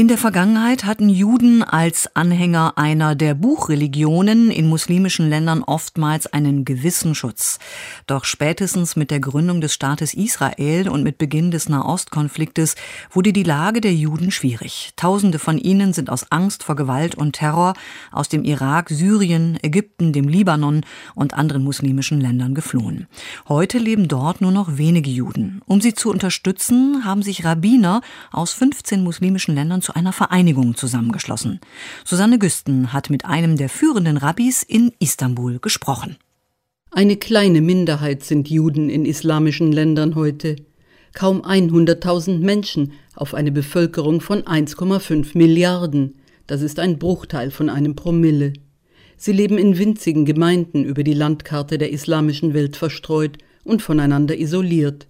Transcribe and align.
In 0.00 0.08
der 0.08 0.16
Vergangenheit 0.16 0.84
hatten 0.86 1.10
Juden 1.10 1.62
als 1.62 2.16
Anhänger 2.16 2.78
einer 2.78 3.14
der 3.14 3.34
Buchreligionen 3.34 4.50
in 4.50 4.66
muslimischen 4.66 5.28
Ländern 5.28 5.62
oftmals 5.62 6.26
einen 6.26 6.64
gewissen 6.64 7.14
Schutz. 7.14 7.58
Doch 8.06 8.24
spätestens 8.24 8.96
mit 8.96 9.10
der 9.10 9.20
Gründung 9.20 9.60
des 9.60 9.74
Staates 9.74 10.14
Israel 10.14 10.88
und 10.88 11.02
mit 11.02 11.18
Beginn 11.18 11.50
des 11.50 11.68
Nahostkonfliktes 11.68 12.76
wurde 13.10 13.34
die 13.34 13.42
Lage 13.42 13.82
der 13.82 13.92
Juden 13.92 14.30
schwierig. 14.30 14.92
Tausende 14.96 15.38
von 15.38 15.58
ihnen 15.58 15.92
sind 15.92 16.08
aus 16.08 16.32
Angst 16.32 16.62
vor 16.62 16.76
Gewalt 16.76 17.14
und 17.14 17.32
Terror 17.32 17.74
aus 18.10 18.30
dem 18.30 18.42
Irak, 18.42 18.88
Syrien, 18.88 19.58
Ägypten, 19.62 20.14
dem 20.14 20.28
Libanon 20.28 20.80
und 21.14 21.34
anderen 21.34 21.62
muslimischen 21.62 22.22
Ländern 22.22 22.54
geflohen. 22.54 23.06
Heute 23.50 23.76
leben 23.76 24.08
dort 24.08 24.40
nur 24.40 24.50
noch 24.50 24.78
wenige 24.78 25.10
Juden. 25.10 25.60
Um 25.66 25.82
sie 25.82 25.92
zu 25.92 26.08
unterstützen, 26.08 27.04
haben 27.04 27.22
sich 27.22 27.44
Rabbiner 27.44 28.00
aus 28.32 28.54
15 28.54 29.04
muslimischen 29.04 29.54
Ländern 29.54 29.82
zu 29.90 29.96
einer 29.96 30.12
Vereinigung 30.12 30.76
zusammengeschlossen. 30.76 31.58
Susanne 32.04 32.38
Güsten 32.38 32.92
hat 32.92 33.10
mit 33.10 33.24
einem 33.24 33.56
der 33.56 33.68
führenden 33.68 34.18
Rabbis 34.18 34.62
in 34.62 34.92
Istanbul 35.00 35.58
gesprochen. 35.58 36.16
Eine 36.92 37.16
kleine 37.16 37.60
Minderheit 37.60 38.22
sind 38.22 38.48
Juden 38.48 38.88
in 38.88 39.04
islamischen 39.04 39.72
Ländern 39.72 40.14
heute. 40.14 40.54
Kaum 41.12 41.42
100.000 41.42 42.38
Menschen 42.38 42.92
auf 43.16 43.34
eine 43.34 43.50
Bevölkerung 43.50 44.20
von 44.20 44.42
1,5 44.42 45.36
Milliarden. 45.36 46.18
Das 46.46 46.62
ist 46.62 46.78
ein 46.78 47.00
Bruchteil 47.00 47.50
von 47.50 47.68
einem 47.68 47.96
Promille. 47.96 48.52
Sie 49.16 49.32
leben 49.32 49.58
in 49.58 49.76
winzigen 49.76 50.24
Gemeinden 50.24 50.84
über 50.84 51.02
die 51.02 51.14
Landkarte 51.14 51.78
der 51.78 51.90
islamischen 51.90 52.54
Welt 52.54 52.76
verstreut 52.76 53.38
und 53.64 53.82
voneinander 53.82 54.38
isoliert. 54.38 55.08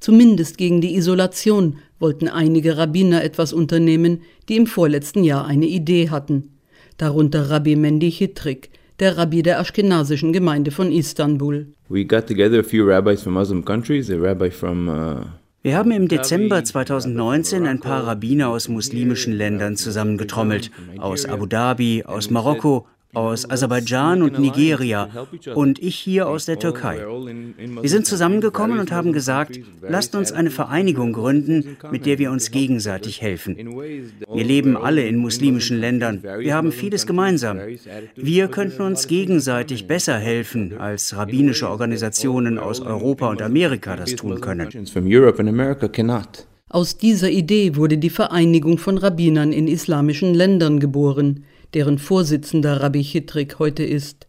Zumindest 0.00 0.58
gegen 0.58 0.80
die 0.80 0.96
Isolation 0.96 1.78
wollten 1.98 2.28
einige 2.28 2.76
Rabbiner 2.76 3.22
etwas 3.24 3.52
unternehmen, 3.52 4.22
die 4.48 4.56
im 4.56 4.66
vorletzten 4.66 5.24
Jahr 5.24 5.46
eine 5.46 5.66
Idee 5.66 6.10
hatten. 6.10 6.50
Darunter 6.96 7.50
Rabbi 7.50 7.76
Mendy 7.76 8.10
Hitrik, 8.10 8.70
der 8.98 9.16
Rabbi 9.16 9.42
der 9.42 9.60
aschkenasischen 9.60 10.32
Gemeinde 10.32 10.70
von 10.70 10.90
Istanbul. 10.90 11.66
We 11.88 12.04
got 12.04 12.26
together 12.26 12.60
a 12.60 12.62
few 12.62 12.84
rabbis 12.84 13.22
from 13.22 13.34
Muslim 13.34 13.64
countries, 13.64 14.10
a 14.10 14.16
rabbi 14.16 14.50
from 14.50 14.88
uh 14.88 15.24
wir 15.62 15.76
haben 15.76 15.90
im 15.90 16.06
Dezember 16.06 16.62
2019 16.62 17.66
ein 17.66 17.80
paar 17.80 18.06
Rabbiner 18.06 18.48
aus 18.48 18.68
muslimischen 18.68 19.32
Ländern 19.32 19.74
zusammengetrommelt, 19.74 20.70
aus 20.98 21.26
Abu 21.26 21.46
Dhabi, 21.46 22.04
aus 22.06 22.30
Marokko, 22.30 22.86
aus 23.14 23.50
Aserbaidschan 23.50 24.22
und 24.22 24.38
Nigeria 24.38 25.08
und 25.54 25.78
ich 25.78 25.96
hier 25.96 26.28
aus 26.28 26.44
der 26.44 26.58
Türkei. 26.58 26.98
Wir 26.98 27.88
sind 27.88 28.06
zusammengekommen 28.06 28.78
und 28.78 28.92
haben 28.92 29.12
gesagt, 29.12 29.58
lasst 29.80 30.14
uns 30.14 30.30
eine 30.30 30.50
Vereinigung 30.50 31.14
gründen, 31.14 31.76
mit 31.90 32.04
der 32.04 32.18
wir 32.18 32.30
uns 32.30 32.50
gegenseitig 32.50 33.22
helfen. 33.22 33.56
Wir 33.56 34.44
leben 34.44 34.76
alle 34.76 35.06
in 35.06 35.16
muslimischen 35.16 35.78
Ländern. 35.80 36.22
Wir 36.22 36.54
haben 36.54 36.70
vieles 36.70 37.06
gemeinsam. 37.06 37.58
Wir 38.14 38.48
könnten 38.48 38.82
uns 38.82 39.08
gegenseitig 39.08 39.86
besser 39.86 40.18
helfen, 40.18 40.78
als 40.78 41.16
rabbinische 41.16 41.68
Organisationen 41.68 42.58
aus 42.58 42.80
Europa 42.80 43.30
und 43.30 43.40
Amerika 43.40 43.96
das 43.96 44.16
tun 44.16 44.40
können. 44.40 44.68
Aus 46.70 46.98
dieser 46.98 47.30
Idee 47.30 47.76
wurde 47.76 47.96
die 47.96 48.10
Vereinigung 48.10 48.76
von 48.76 48.98
Rabbinern 48.98 49.52
in 49.52 49.66
islamischen 49.66 50.34
Ländern 50.34 50.80
geboren 50.80 51.44
deren 51.74 51.98
Vorsitzender 51.98 52.80
Rabbi 52.80 53.02
Chitrik 53.02 53.58
heute 53.58 53.84
ist. 53.84 54.26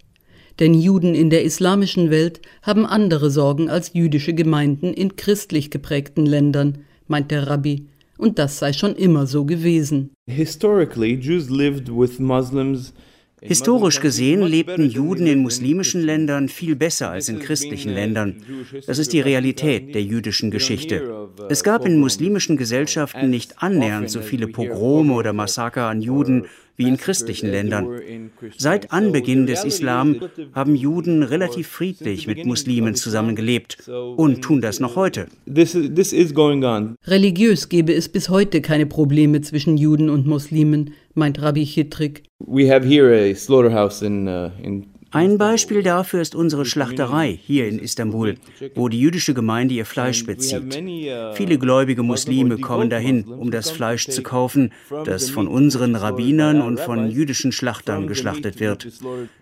Denn 0.59 0.73
Juden 0.73 1.15
in 1.15 1.29
der 1.29 1.43
islamischen 1.43 2.09
Welt 2.09 2.41
haben 2.61 2.85
andere 2.85 3.31
Sorgen 3.31 3.69
als 3.69 3.93
jüdische 3.93 4.33
Gemeinden 4.33 4.93
in 4.93 5.15
christlich 5.15 5.71
geprägten 5.71 6.25
Ländern, 6.25 6.79
meint 7.07 7.31
der 7.31 7.47
Rabbi, 7.47 7.87
und 8.17 8.37
das 8.37 8.59
sei 8.59 8.73
schon 8.73 8.95
immer 8.95 9.25
so 9.25 9.45
gewesen. 9.45 10.11
Historically, 10.27 11.13
Jews 11.13 11.49
lived 11.49 11.89
with 11.89 12.19
Muslims 12.19 12.93
Historisch 13.41 13.99
gesehen 13.99 14.43
lebten 14.43 14.89
Juden 14.89 15.27
in 15.27 15.39
muslimischen 15.39 16.02
Ländern 16.02 16.49
viel 16.49 16.75
besser 16.75 17.09
als 17.09 17.30
in 17.30 17.39
christlichen 17.39 17.93
Ländern. 17.93 18.43
Das 18.86 18.99
ist 18.99 19.14
die 19.14 19.21
Realität 19.21 19.95
der 19.95 20.03
jüdischen 20.03 20.52
Geschichte. 20.52 21.30
Es 21.49 21.64
gab 21.64 21.86
in 21.86 21.99
muslimischen 21.99 22.58
Gesellschaften 22.58 23.30
nicht 23.30 23.61
annähernd 23.61 24.09
so 24.09 24.21
viele 24.21 24.47
Pogrome 24.47 25.14
oder 25.14 25.33
Massaker 25.33 25.86
an 25.86 26.02
Juden 26.02 26.45
wie 26.80 26.87
in 26.87 26.95
christlichen 26.95 27.52
Ländern. 27.52 28.31
Seit 28.58 28.93
Anbeginn 28.93 29.45
des 29.45 29.65
Islam 29.65 30.21
haben 30.53 30.77
Juden 30.77 31.23
relativ 31.23 31.67
friedlich 31.67 32.25
mit 32.25 32.45
Muslimen 32.45 32.95
zusammengelebt 32.95 33.89
und 34.15 34.41
tun 34.41 34.61
das 34.61 34.80
noch 34.80 34.95
heute. 34.95 35.27
Religiös 37.05 37.67
gäbe 37.67 37.93
es 37.93 38.08
bis 38.08 38.30
heute 38.30 38.61
keine 38.61 38.85
Probleme 38.85 39.41
zwischen 39.41 39.75
Juden 39.75 40.09
und 40.09 40.25
Muslimen, 40.25 40.93
meint 41.19 41.41
Rabbi 41.41 41.65
Chitrik. 41.65 42.23
We 42.39 42.73
have 42.73 42.87
here 42.87 43.13
a 43.13 43.35
slaughterhouse 43.35 44.02
in, 44.02 44.27
uh, 44.27 44.49
in 44.63 44.87
ein 45.11 45.39
Beispiel 45.39 45.81
dafür 45.81 46.21
ist 46.21 46.35
unsere 46.35 46.65
Schlachterei 46.65 47.39
hier 47.41 47.67
in 47.67 47.80
Istanbul, 47.80 48.35
wo 48.75 48.89
die 48.89 48.99
jüdische 48.99 49.33
Gemeinde 49.33 49.73
ihr 49.73 49.85
Fleisch 49.85 50.23
bezieht. 50.23 50.75
Viele 51.33 51.58
gläubige 51.58 52.03
Muslime 52.03 52.59
kommen 52.59 52.91
dahin, 52.91 53.23
um 53.23 53.49
das 53.49 53.71
Fleisch 53.71 54.08
zu 54.08 54.21
kaufen, 54.21 54.71
das 55.05 55.31
von 55.31 55.47
unseren 55.47 55.95
Rabbinern 55.95 56.61
und 56.61 56.79
von 56.79 57.09
jüdischen 57.09 57.52
Schlachtern 57.52 58.05
geschlachtet 58.05 58.59
wird. 58.59 58.87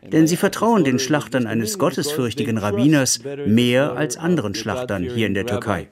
Denn 0.10 0.26
sie 0.26 0.38
vertrauen 0.38 0.86
den 0.86 1.00
Schlachtern 1.00 1.48
eines 1.48 1.78
gottesfürchtigen 1.78 2.58
Rabbiners 2.58 3.20
mehr 3.46 3.92
als 3.98 4.16
anderen 4.16 4.56
Schlachtern 4.56 5.04
hier 5.04 5.28
in 5.28 5.34
der 5.34 5.46
Türkei. 5.46 5.90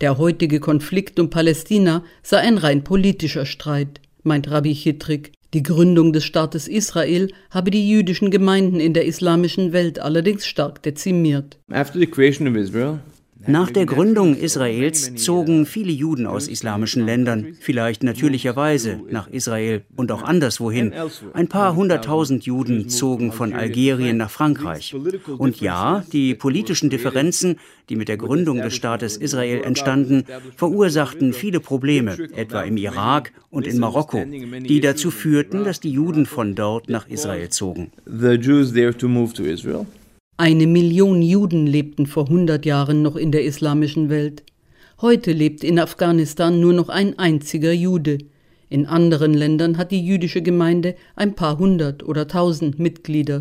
Der 0.00 0.16
heutige 0.16 0.60
Konflikt 0.60 1.20
um 1.20 1.28
Palästina 1.28 2.02
sei 2.22 2.38
ein 2.38 2.56
rein 2.56 2.84
politischer 2.84 3.44
Streit, 3.44 4.00
meint 4.22 4.50
Rabbi 4.50 4.74
Chitrik. 4.74 5.32
Die 5.52 5.62
Gründung 5.62 6.14
des 6.14 6.24
Staates 6.24 6.68
Israel 6.68 7.30
habe 7.50 7.70
die 7.70 7.86
jüdischen 7.86 8.30
Gemeinden 8.30 8.80
in 8.80 8.94
der 8.94 9.04
islamischen 9.04 9.74
Welt 9.74 9.98
allerdings 9.98 10.46
stark 10.46 10.82
dezimiert. 10.82 11.58
After 11.70 11.98
the 11.98 12.06
creation 12.06 12.48
of 12.48 12.56
Israel, 12.56 13.00
nach 13.46 13.70
der 13.70 13.86
Gründung 13.86 14.36
Israels 14.36 15.14
zogen 15.14 15.66
viele 15.66 15.92
Juden 15.92 16.26
aus 16.26 16.48
islamischen 16.48 17.04
Ländern, 17.04 17.56
vielleicht 17.60 18.02
natürlicherweise, 18.02 19.00
nach 19.10 19.28
Israel 19.28 19.82
und 19.96 20.12
auch 20.12 20.22
anderswohin. 20.22 20.92
Ein 21.32 21.48
paar 21.48 21.74
hunderttausend 21.74 22.44
Juden 22.44 22.88
zogen 22.88 23.32
von 23.32 23.52
Algerien 23.52 24.16
nach 24.16 24.30
Frankreich. 24.30 24.94
Und 25.38 25.60
ja, 25.60 26.04
die 26.12 26.34
politischen 26.34 26.90
Differenzen, 26.90 27.56
die 27.88 27.96
mit 27.96 28.08
der 28.08 28.16
Gründung 28.16 28.58
des 28.58 28.74
Staates 28.74 29.16
Israel 29.16 29.62
entstanden, 29.62 30.24
verursachten 30.56 31.32
viele 31.32 31.60
Probleme, 31.60 32.16
etwa 32.36 32.62
im 32.62 32.76
Irak 32.76 33.32
und 33.50 33.66
in 33.66 33.78
Marokko, 33.78 34.24
die 34.24 34.80
dazu 34.80 35.10
führten, 35.10 35.64
dass 35.64 35.80
die 35.80 35.90
Juden 35.90 36.26
von 36.26 36.54
dort 36.54 36.88
nach 36.88 37.08
Israel 37.08 37.48
zogen. 37.48 37.90
The 38.04 38.34
Jews 38.34 38.72
there 38.72 38.96
to 38.96 39.08
move 39.08 39.32
to 39.34 39.44
Israel. 39.44 39.86
Eine 40.40 40.66
Million 40.66 41.20
Juden 41.20 41.66
lebten 41.66 42.06
vor 42.06 42.24
100 42.24 42.64
Jahren 42.64 43.02
noch 43.02 43.16
in 43.16 43.30
der 43.30 43.44
islamischen 43.44 44.08
Welt. 44.08 44.42
Heute 45.02 45.32
lebt 45.32 45.62
in 45.62 45.78
Afghanistan 45.78 46.60
nur 46.60 46.72
noch 46.72 46.88
ein 46.88 47.18
einziger 47.18 47.72
Jude. 47.72 48.16
In 48.70 48.86
anderen 48.86 49.34
Ländern 49.34 49.76
hat 49.76 49.90
die 49.90 50.02
jüdische 50.02 50.40
Gemeinde 50.40 50.94
ein 51.14 51.34
paar 51.34 51.58
hundert 51.58 52.02
oder 52.02 52.26
tausend 52.26 52.78
Mitglieder. 52.78 53.40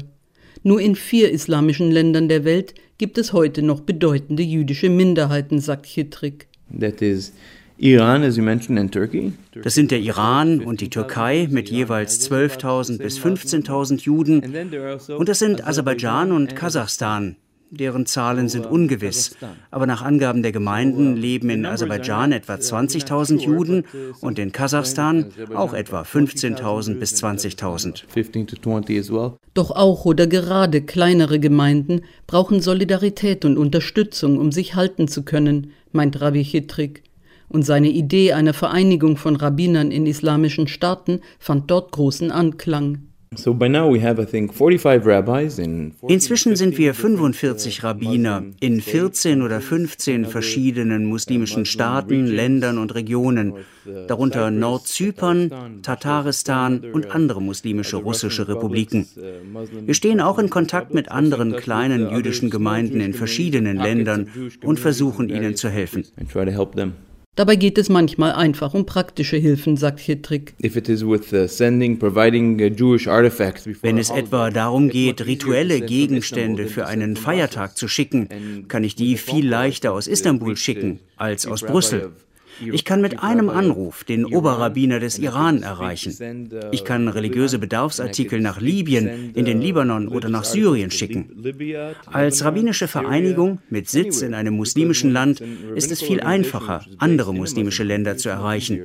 Nur 0.64 0.82
in 0.82 0.98
vier 0.98 1.32
islamischen 1.32 1.90
Ländern 1.90 2.28
der 2.28 2.44
Welt 2.44 2.74
gibt 2.98 3.18
es 3.18 3.31
heute 3.31 3.62
noch 3.62 3.80
bedeutende 3.80 4.44
jüdische 4.44 4.90
Minderheiten, 4.90 5.62
sagt 5.62 5.86
Chitrik. 5.86 6.48
That 6.78 7.02
is 7.02 7.31
Turkey. 8.92 9.32
Das 9.64 9.74
sind 9.74 9.92
der 9.92 10.00
Iran 10.00 10.60
und 10.60 10.82
die 10.82 10.90
Türkei 10.90 11.48
mit 11.50 11.70
jeweils 11.70 12.30
12.000 12.30 12.98
bis 12.98 13.18
15.000 13.20 14.02
Juden. 14.02 14.44
Und 15.18 15.30
das 15.30 15.40
sind 15.40 15.66
Aserbaidschan 15.66 16.34
und 16.34 16.58
Kasachstan. 16.58 17.38
Deren 17.72 18.06
Zahlen 18.06 18.50
sind 18.50 18.66
ungewiss. 18.66 19.38
Aber 19.72 19.86
nach 19.86 20.02
Angaben 20.02 20.42
der 20.42 20.52
Gemeinden 20.52 21.16
leben 21.16 21.50
in 21.52 21.66
Aserbaidschan 21.66 22.34
etwa 22.34 22.56
20.000 22.56 23.46
Juden 23.46 23.86
und 24.22 24.40
in 24.40 24.52
Kasachstan 24.52 25.32
auch 25.54 25.74
etwa 25.74 26.02
15.000 26.02 26.96
bis 26.96 27.24
20.000. 27.24 28.04
Doch 29.54 29.72
auch 29.72 30.06
oder 30.06 30.28
gerade 30.28 30.82
kleinere 30.82 31.40
Gemeinden 31.40 32.02
brauchen 32.28 32.60
Solidarität 32.60 33.46
und 33.46 33.58
Unterstützung, 33.58 34.38
um 34.38 34.52
sich 34.52 34.75
halten 34.75 35.08
zu 35.08 35.24
können, 35.24 35.72
meint 35.92 36.20
Rabbi 36.20 36.44
Chitrik 36.44 37.04
und 37.50 37.63
seine 37.63 37.90
Idee 37.90 38.34
einer 38.34 38.54
Vereinigung 38.54 39.18
von 39.18 39.36
Rabbinern 39.36 39.92
in 39.92 40.06
islamischen 40.06 40.68
Staaten 40.68 41.22
fand 41.40 41.69
dort 41.69 41.92
großen 41.92 42.31
Anklang. 42.31 43.10
Inzwischen 46.07 46.56
sind 46.56 46.78
wir 46.80 46.94
45 46.96 47.84
Rabbiner 47.84 48.44
in 48.60 48.81
14 48.81 49.44
oder 49.44 49.62
15 49.62 50.25
verschiedenen 50.25 51.06
muslimischen 51.06 51.66
Staaten, 51.66 52.25
Ländern 52.25 52.80
und 52.80 52.96
Regionen, 52.96 53.54
darunter 54.07 54.50
Nordzypern, 54.50 55.81
Tataristan 55.84 56.84
und 56.92 57.12
andere 57.12 57.40
muslimische 57.40 57.98
russische 57.98 58.48
Republiken. 58.48 59.07
Wir 59.86 59.94
stehen 59.94 60.22
auch 60.22 60.40
in 60.40 60.50
Kontakt 60.50 60.96
mit 60.96 61.12
anderen 61.12 61.56
kleinen 61.56 62.10
jüdischen 62.10 62.50
Gemeinden 62.50 63.00
in 63.00 63.13
verschiedenen 63.13 63.78
Ländern 63.78 64.28
und 64.63 64.80
versuchen 64.80 65.30
ihnen 65.30 65.56
zu 65.56 65.69
helfen. 65.69 66.04
Dabei 67.39 67.56
geht 67.56 67.77
es 67.77 67.88
manchmal 67.88 68.33
einfach 68.33 68.74
um 68.74 68.86
praktische 68.86 69.38
Hilfen, 69.38 69.77
sagt 69.77 70.01
Hittrick. 70.01 70.56
Uh, 70.62 70.68
Wenn 73.81 73.97
es 73.97 74.09
etwa 74.09 74.50
darum 74.50 74.89
geht, 74.89 75.25
rituelle 75.25 75.80
Gegenstände 75.80 76.68
für 76.68 76.86
einen 76.86 77.15
Feiertag 77.15 77.77
zu 77.77 77.88
schicken, 77.88 78.65
kann 78.68 78.83
ich 78.83 78.95
die 78.95 79.15
viel 79.15 79.47
leichter 79.47 79.94
aus 79.94 80.07
Istanbul 80.07 80.57
schicken 80.57 81.00
als 81.15 81.47
aus 81.47 81.62
Brüssel. 81.62 82.12
Ich 82.62 82.86
kann 82.86 83.02
mit 83.02 83.22
einem 83.22 83.50
Anruf 83.50 84.04
den 84.04 84.26
Oberrabbiner 84.26 85.00
des 85.00 85.20
Iran 85.20 85.64
erreichen. 85.64 86.50
Ich 86.72 86.84
kann 86.84 87.08
religiöse 87.08 87.60
Bedarfsartikel 87.60 88.40
nach 88.40 88.60
Libyen, 88.60 89.32
in 89.34 89.46
den 89.46 89.62
Libanon 89.62 90.08
oder 90.08 90.30
nach 90.30 90.46
Syrien 90.46 90.92
schicken. 90.92 91.30
Als 92.06 92.44
rabbinische 92.44 92.88
Vereinigung 92.88 93.60
mit 93.70 93.90
Sitz 93.90 94.22
in 94.22 94.34
einem 94.34 94.56
muslimischen 94.56 95.12
Land 95.12 95.42
ist 95.76 95.92
es 95.92 96.02
viel 96.02 96.22
einfacher, 96.22 96.86
andere 96.98 97.34
muslimische 97.34 97.84
Länder 97.84 98.18
zu 98.18 98.30
erreichen. 98.30 98.82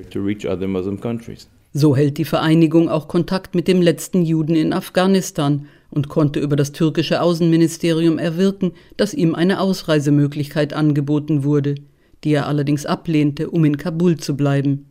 So 1.72 1.96
hält 1.96 2.18
die 2.18 2.24
Vereinigung 2.24 2.88
auch 2.88 3.08
Kontakt 3.08 3.56
mit 3.56 3.66
dem 3.66 3.82
letzten 3.82 4.22
Juden 4.22 4.54
in 4.54 4.72
Afghanistan 4.72 5.66
und 5.90 6.08
konnte 6.08 6.38
über 6.38 6.54
das 6.54 6.72
türkische 6.72 7.20
Außenministerium 7.20 8.18
erwirken, 8.18 8.72
dass 8.96 9.12
ihm 9.14 9.34
eine 9.34 9.60
Ausreisemöglichkeit 9.60 10.72
angeboten 10.72 11.42
wurde 11.42 11.76
die 12.24 12.32
er 12.32 12.46
allerdings 12.46 12.86
ablehnte, 12.86 13.50
um 13.50 13.64
in 13.64 13.76
Kabul 13.76 14.16
zu 14.16 14.36
bleiben. 14.36 14.86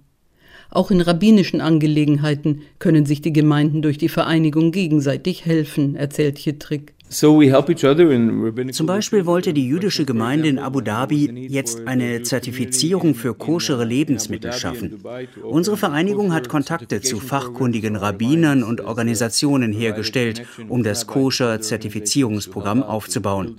Auch 0.69 0.89
in 0.89 1.01
rabbinischen 1.01 1.61
Angelegenheiten 1.61 2.61
können 2.79 3.05
sich 3.05 3.21
die 3.21 3.33
Gemeinden 3.33 3.81
durch 3.81 3.97
die 3.97 4.09
Vereinigung 4.09 4.71
gegenseitig 4.71 5.45
helfen, 5.45 5.95
erzählt 5.95 6.37
Chitrik. 6.37 6.93
Zum 7.13 8.87
Beispiel 8.87 9.25
wollte 9.25 9.53
die 9.53 9.67
jüdische 9.67 10.03
Gemeinde 10.03 10.47
in 10.49 10.57
Abu 10.57 10.81
Dhabi 10.81 11.47
jetzt 11.47 11.87
eine 11.87 12.23
Zertifizierung 12.23 13.13
für 13.13 13.35
koschere 13.35 13.85
Lebensmittel 13.85 14.51
schaffen. 14.53 14.99
Unsere 15.43 15.77
Vereinigung 15.77 16.33
hat 16.33 16.49
Kontakte 16.49 17.01
zu 17.01 17.19
fachkundigen 17.19 17.95
Rabbinern 17.95 18.63
und 18.63 18.81
Organisationen 18.81 19.73
hergestellt, 19.73 20.43
um 20.67 20.81
das 20.81 21.05
Koscher-Zertifizierungsprogramm 21.05 22.81
aufzubauen 22.81 23.55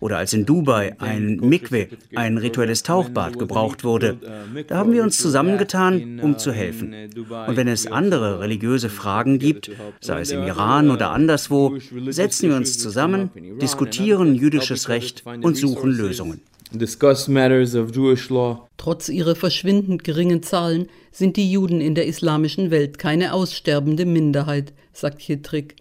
oder 0.00 0.18
als 0.18 0.32
in 0.32 0.46
Dubai 0.46 0.96
ein 0.98 1.36
Mikwe, 1.36 1.88
ein 2.14 2.38
rituelles 2.38 2.82
Tauchbad, 2.82 3.38
gebraucht 3.38 3.84
wurde. 3.84 4.18
Da 4.66 4.76
haben 4.76 4.92
wir 4.92 5.02
uns 5.02 5.18
zusammengetan, 5.18 6.20
um 6.22 6.38
zu 6.38 6.52
helfen. 6.52 6.94
Und 7.46 7.56
wenn 7.56 7.68
es 7.68 7.86
andere 7.86 8.40
religiöse 8.40 8.88
Fragen 8.88 9.38
gibt, 9.38 9.70
sei 10.00 10.20
es 10.20 10.30
im 10.30 10.44
Iran 10.44 10.90
oder 10.90 11.10
anderswo, 11.10 11.76
setzen 12.08 12.50
wir 12.50 12.56
uns 12.56 12.78
zusammen, 12.78 12.87
diskutieren 13.60 14.34
jüdisches 14.34 14.88
Recht 14.88 15.24
und 15.26 15.56
suchen 15.56 15.90
Lösungen. 15.90 16.40
Trotz 18.76 19.08
ihrer 19.08 19.34
verschwindend 19.34 20.04
geringen 20.04 20.42
Zahlen 20.42 20.88
sind 21.10 21.36
die 21.36 21.50
Juden 21.50 21.80
in 21.80 21.94
der 21.94 22.06
islamischen 22.06 22.70
Welt 22.70 22.98
keine 22.98 23.32
aussterbende 23.32 24.04
Minderheit, 24.04 24.74
sagt 24.92 25.22
Hitrik. 25.22 25.76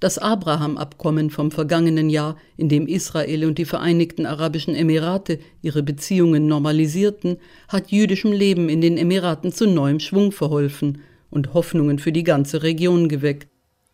Das 0.00 0.16
Abraham-Abkommen 0.16 1.28
vom 1.28 1.50
vergangenen 1.50 2.08
Jahr, 2.08 2.38
in 2.56 2.70
dem 2.70 2.86
Israel 2.86 3.44
und 3.44 3.58
die 3.58 3.66
Vereinigten 3.66 4.24
Arabischen 4.24 4.74
Emirate 4.74 5.38
ihre 5.60 5.82
Beziehungen 5.82 6.46
normalisierten, 6.46 7.36
hat 7.68 7.90
jüdischem 7.90 8.32
Leben 8.32 8.70
in 8.70 8.80
den 8.80 8.96
Emiraten 8.96 9.52
zu 9.52 9.66
neuem 9.66 10.00
Schwung 10.00 10.32
verholfen 10.32 11.02
und 11.30 11.52
Hoffnungen 11.52 11.98
für 11.98 12.12
die 12.12 12.24
ganze 12.24 12.62
Region 12.62 13.10
geweckt. 13.10 13.49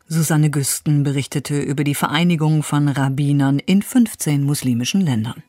Susanne 0.09 0.51
Güsten 0.51 1.03
berichtete 1.03 1.61
über 1.61 1.83
die 1.83 1.97
Vereinigung 1.97 2.63
von 2.63 2.89
Rabbinern 2.89 3.59
in 3.59 3.83
15 3.83 4.45
muslimischen 4.45 5.01
Ländern. 5.01 5.43